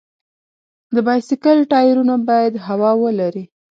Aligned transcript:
د 0.95 0.97
بایسکل 1.07 1.57
ټایرونه 1.71 2.15
باید 2.29 2.53
هوا 2.67 2.91
ولري. 3.03 3.43